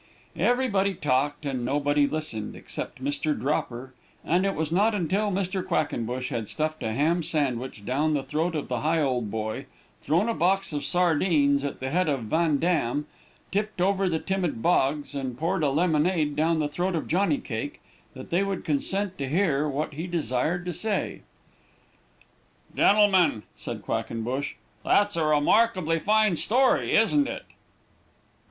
Everybody 0.35 0.95
talked 0.95 1.45
and 1.45 1.63
nobody 1.63 2.07
listened, 2.07 2.55
except 2.55 3.03
Mr. 3.03 3.39
Dropper, 3.39 3.93
and 4.25 4.47
it 4.47 4.55
was 4.55 4.71
not 4.71 4.95
until 4.95 5.29
Mr. 5.29 5.63
Quackenbush 5.63 6.29
had 6.29 6.49
stuffed 6.49 6.81
a 6.81 6.91
ham 6.93 7.21
sandwich 7.21 7.85
down 7.85 8.15
the 8.15 8.23
throat 8.23 8.55
of 8.55 8.67
the 8.67 8.77
Higholdboy, 8.77 9.65
thrown 10.01 10.27
a 10.27 10.33
box 10.33 10.73
of 10.73 10.83
sardines 10.83 11.63
at 11.63 11.79
the 11.79 11.91
head 11.91 12.09
of 12.09 12.21
Van 12.23 12.57
Dam, 12.57 13.05
tipped 13.51 13.79
over 13.79 14.09
the 14.09 14.17
timid 14.17 14.63
Boggs, 14.63 15.13
and 15.13 15.37
poured 15.37 15.61
a 15.61 15.69
lemonade 15.69 16.35
down 16.35 16.57
the 16.57 16.67
throat 16.67 16.95
of 16.95 17.07
Johnny 17.07 17.37
Cake, 17.37 17.79
that 18.15 18.31
they 18.31 18.43
would 18.43 18.65
consent 18.65 19.19
to 19.19 19.29
hear 19.29 19.69
what 19.69 19.93
he 19.93 20.07
desired 20.07 20.65
to 20.65 20.73
say. 20.73 21.21
"Gentlemen," 22.75 23.43
said 23.55 23.83
Quackenbush, 23.83 24.53
"that's 24.83 25.15
a 25.15 25.23
remarkably 25.27 25.99
fine 25.99 26.35
story, 26.37 26.95
isn't 26.95 27.27
it?" 27.27 27.45